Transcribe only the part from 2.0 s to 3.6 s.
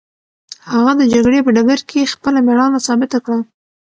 خپله مېړانه ثابته کړه.